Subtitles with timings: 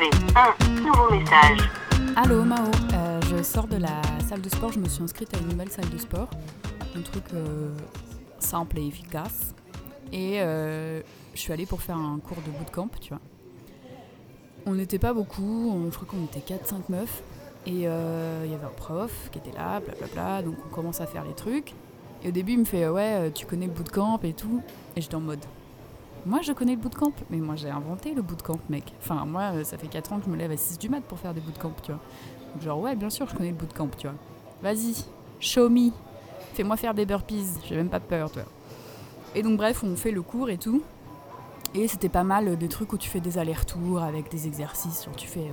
[0.00, 1.68] un nouveau message.
[2.16, 5.38] Allô Mao, euh, je sors de la salle de sport, je me suis inscrite à
[5.38, 6.30] une nouvelle salle de sport.
[6.96, 7.74] Un truc euh,
[8.38, 9.54] simple et efficace.
[10.10, 11.02] Et euh,
[11.34, 13.20] je suis allée pour faire un cours de bootcamp, tu vois.
[14.64, 17.22] On n'était pas beaucoup, on- je crois qu'on était 4-5 meufs.
[17.66, 21.24] Et il y avait un prof qui était là, blablabla, donc on commence à faire
[21.24, 21.74] les trucs.
[22.24, 24.62] Et au début, il me fait Ouais, tu connais le bootcamp et tout.
[24.96, 25.44] Et j'étais en mode
[26.24, 28.84] Moi, je connais le bootcamp, mais moi, j'ai inventé le bootcamp, mec.
[29.00, 31.00] Enfin, moi, euh, ça fait 4 ans que je me lève à 6 du mat
[31.00, 32.00] pour faire des bootcamps, tu vois.
[32.62, 34.16] Genre, ouais, bien sûr, je connais le bootcamp, tu vois.
[34.62, 35.04] Vas-y,
[35.40, 35.90] show me.
[36.54, 38.48] Fais-moi faire des burpees, j'ai même pas peur, tu vois.
[39.34, 40.82] Et donc, bref, on fait le cours et tout.
[41.74, 45.04] Et c'était pas mal euh, des trucs où tu fais des allers-retours avec des exercices.
[45.04, 45.50] Genre, tu fais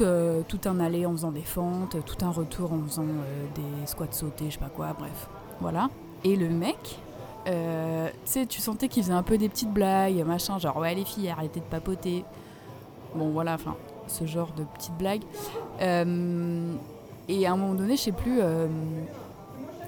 [0.00, 3.04] euh, tout, un aller en faisant des fentes, tout un retour en faisant
[3.54, 5.28] des squats sautés, je sais pas quoi, bref.
[5.60, 5.90] Voilà.
[6.24, 6.98] Et le mec,
[7.46, 10.94] euh, tu sais, tu sentais qu'il faisait un peu des petites blagues, machin, genre ouais
[10.94, 12.24] les filles, arrêtez de papoter.
[13.14, 13.76] Bon voilà, enfin,
[14.08, 15.22] ce genre de petites blagues.
[15.80, 16.72] Euh,
[17.28, 18.66] et à un moment donné, je sais plus, euh,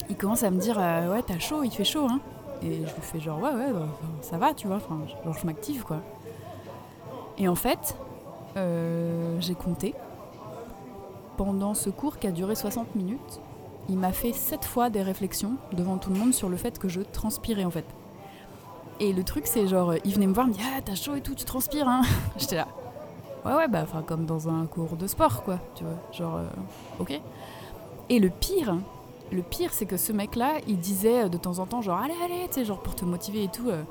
[0.08, 2.20] il commence à me dire ouais t'as chaud, il fait chaud hein.
[2.62, 3.86] Et je lui fais genre ouais ouais, bah,
[4.20, 5.98] ça va tu vois, enfin genre je m'active quoi.
[7.38, 7.96] Et en fait,
[9.40, 9.94] j'ai compté.
[11.36, 13.40] Pendant ce cours qui a duré 60 minutes,
[13.88, 16.88] il m'a fait sept fois des réflexions devant tout le monde sur le fait que
[16.88, 17.84] je transpirais en fait.
[19.00, 21.14] Et le truc c'est genre, il venait me voir, il me dit ah t'as chaud
[21.14, 22.02] et tout, tu transpires hein.
[22.36, 22.68] J'étais là.
[23.44, 26.48] Ouais ouais bah enfin comme dans un cours de sport quoi, tu vois, genre euh,
[26.98, 27.20] ok.
[28.10, 28.76] Et le pire,
[29.30, 32.00] le pire c'est que ce mec là, il disait euh, de temps en temps genre
[32.00, 33.82] allez allez, tu sais genre pour te motiver et tout, euh,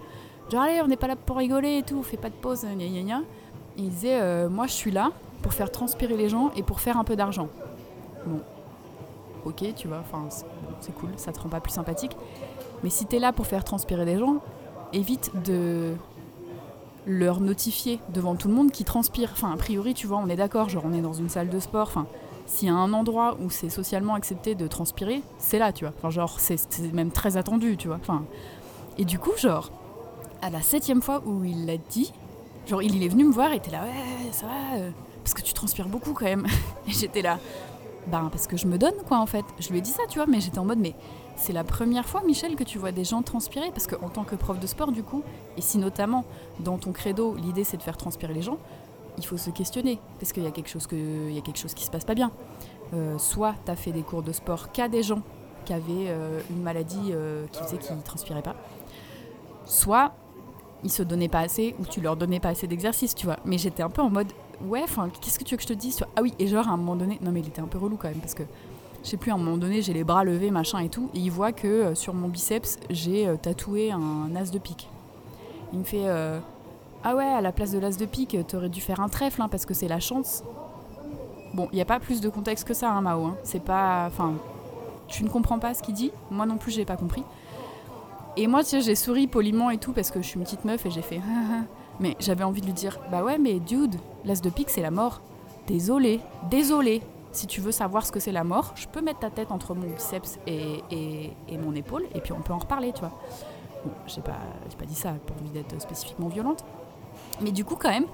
[0.51, 2.85] genre allez on n'est pas là pour rigoler et tout, fais pas de pause, gna
[2.87, 3.21] gna gna.
[3.77, 6.97] Il disait euh, moi je suis là pour faire transpirer les gens et pour faire
[6.97, 7.47] un peu d'argent.
[8.25, 8.41] Bon,
[9.47, 10.27] ok, tu vois, enfin,
[10.79, 12.15] c'est cool, ça te rend pas plus sympathique.
[12.83, 14.37] Mais si t'es là pour faire transpirer les gens,
[14.93, 15.95] évite de
[17.05, 19.31] leur notifier devant tout le monde qu'ils transpirent.
[19.31, 21.59] Enfin, a priori, tu vois, on est d'accord, genre on est dans une salle de
[21.59, 22.05] sport, enfin,
[22.45, 25.93] s'il y a un endroit où c'est socialement accepté de transpirer, c'est là, tu vois.
[25.97, 27.97] Enfin, genre, c'est même très attendu, tu vois.
[28.01, 28.23] Enfin,
[28.97, 29.71] et du coup, genre,
[30.41, 32.13] à la septième fois où il l'a dit,
[32.67, 34.91] genre, il, il est venu me voir et était là, ouais, ça va, euh,
[35.23, 36.47] parce que tu transpires beaucoup quand même.
[36.87, 37.37] Et j'étais là,
[38.07, 39.45] ben parce que je me donne quoi en fait.
[39.59, 40.95] Je lui ai dit ça, tu vois, mais j'étais en mode mais
[41.35, 44.35] c'est la première fois Michel que tu vois des gens transpirer parce qu'en tant que
[44.35, 45.23] prof de sport du coup,
[45.57, 46.25] et si notamment
[46.59, 48.57] dans ton credo l'idée c'est de faire transpirer les gens,
[49.17, 50.95] il faut se questionner parce qu'il y a quelque chose que
[51.75, 52.31] qui se passe pas bien.
[52.93, 55.21] Euh, soit tu fait des cours de sport qu'à des gens
[55.65, 58.55] qui avaient euh, une maladie euh, qui faisait qu'ils transpiraient pas.
[59.65, 60.13] Soit
[60.83, 63.37] ils se donnaient pas assez ou tu leur donnais pas assez d'exercice, tu vois.
[63.43, 64.31] Mais j'étais un peu en mode
[64.65, 66.71] ouais, enfin, qu'est-ce que tu veux que je te dise Ah oui, et genre à
[66.71, 68.43] un moment donné, non mais il était un peu relou quand même parce que
[69.03, 71.19] je sais plus, à un moment donné, j'ai les bras levés, machin et tout, et
[71.19, 74.89] il voit que euh, sur mon biceps, j'ai euh, tatoué un as de pique.
[75.71, 76.39] Il me fait euh,
[77.03, 79.47] Ah ouais, à la place de l'as de pique, t'aurais dû faire un trèfle hein,
[79.49, 80.43] parce que c'est la chance.
[81.53, 83.25] Bon, il n'y a pas plus de contexte que ça, hein, Mao.
[83.25, 83.37] hein.
[83.43, 84.05] C'est pas.
[84.07, 84.33] Enfin,
[85.07, 86.11] tu ne comprends pas ce qu'il dit.
[86.29, 87.23] Moi non plus, j'ai pas compris.
[88.35, 90.65] Et moi, tu sais, j'ai souri poliment et tout parce que je suis une petite
[90.65, 91.21] meuf et j'ai fait.
[91.99, 94.91] Mais j'avais envie de lui dire Bah ouais, mais dude, l'as de pique, c'est la
[94.91, 95.21] mort.
[95.67, 96.19] Désolé,
[96.49, 97.01] désolé.
[97.31, 99.75] Si tu veux savoir ce que c'est la mort, je peux mettre ta tête entre
[99.75, 103.11] mon biceps et, et- mon épaule et puis on peut en reparler, tu vois.
[103.85, 104.37] Bon, j'ai pas,
[104.77, 106.63] pas dit ça pour envie d'être spécifiquement violente.
[107.41, 108.05] Mais du coup, quand même,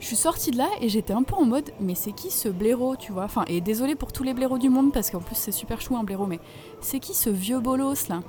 [0.00, 2.48] je suis sortie de là et j'étais un peu en mode Mais c'est qui ce
[2.48, 3.24] blaireau, tu vois?
[3.24, 5.96] Enfin, et désolé pour tous les blaireaux du monde parce qu'en plus c'est super chou
[5.96, 6.40] un blaireau, mais
[6.80, 8.20] c'est qui ce vieux bolos là?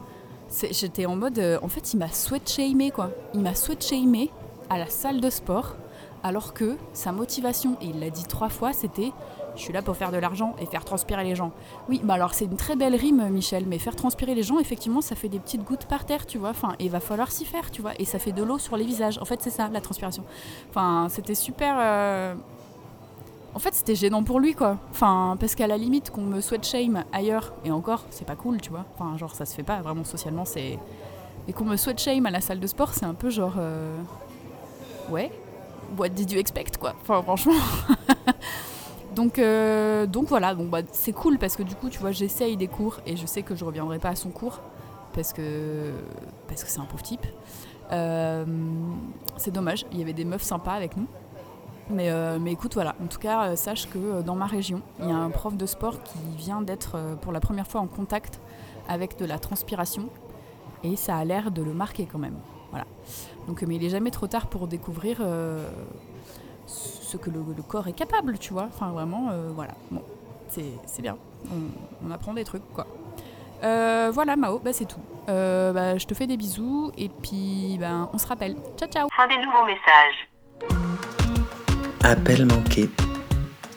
[0.71, 1.39] J'étais en mode.
[1.39, 3.09] euh, en fait, il m'a sweat-shamé quoi.
[3.33, 4.29] Il m'a sweat-shamé
[4.69, 5.75] à la salle de sport
[6.23, 9.11] alors que sa motivation, et il l'a dit trois fois, c'était
[9.55, 11.51] je suis là pour faire de l'argent et faire transpirer les gens.
[11.87, 14.99] Oui, bah alors c'est une très belle rime, Michel, mais faire transpirer les gens, effectivement,
[15.01, 16.49] ça fait des petites gouttes par terre, tu vois.
[16.49, 17.91] Enfin, et il va falloir s'y faire, tu vois.
[17.97, 19.17] Et ça fait de l'eau sur les visages.
[19.19, 20.23] En fait, c'est ça, la transpiration.
[20.71, 21.77] Enfin, c'était super.
[21.79, 22.33] euh,
[23.53, 24.77] En fait, c'était gênant pour lui, quoi.
[24.91, 28.59] Enfin, parce qu'à la limite, qu'on me sweat shame ailleurs, et encore, c'est pas cool,
[28.59, 28.83] tu vois.
[28.97, 30.77] Enfin, genre, ça se fait pas vraiment socialement, c'est.
[31.47, 33.53] Et qu'on me sweat shame à la salle de sport, c'est un peu genre.
[33.59, 33.95] euh,
[35.09, 35.31] Ouais,
[35.97, 36.95] what did you expect, quoi.
[37.01, 37.53] Enfin, franchement.
[39.15, 42.57] donc, euh, donc voilà, donc, bah, c'est cool parce que du coup, tu vois, j'essaye
[42.57, 44.61] des cours et je sais que je reviendrai pas à son cours
[45.13, 45.91] parce que
[46.47, 47.25] parce que c'est un pauvre type.
[47.91, 48.45] Euh,
[49.37, 51.07] c'est dommage, il y avait des meufs sympas avec nous.
[51.91, 55.11] Mais, euh, mais écoute, voilà, en tout cas, sache que dans ma région, il y
[55.11, 58.39] a un prof de sport qui vient d'être pour la première fois en contact
[58.89, 60.09] avec de la transpiration
[60.83, 62.37] et ça a l'air de le marquer quand même.
[62.71, 62.85] Voilà.
[63.47, 65.69] Donc, mais il est jamais trop tard pour découvrir euh,
[66.67, 68.67] ce que le, le corps est capable, tu vois.
[68.67, 69.73] Enfin, vraiment, euh, voilà.
[69.91, 70.01] Bon,
[70.49, 71.17] c'est c'est bien.
[71.51, 72.87] On, on apprend des trucs, quoi.
[73.63, 74.99] Euh, voilà, Mao, bah, c'est tout.
[75.29, 78.55] Euh, bah, je te fais des bisous et puis ben, on se rappelle.
[78.77, 80.29] Ciao, ciao Fin des nouveaux messages.
[82.03, 82.89] Appel manqué,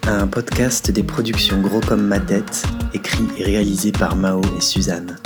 [0.06, 5.17] un podcast des productions Gros comme ma tête, écrit et réalisé par Mao et Suzanne.